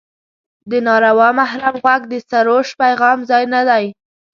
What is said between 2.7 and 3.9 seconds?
پیغام ځای نه دی.